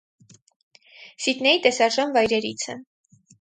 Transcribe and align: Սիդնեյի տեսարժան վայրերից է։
Սիդնեյի 1.25 1.61
տեսարժան 1.67 2.17
վայրերից 2.17 2.67
է։ 2.75 2.77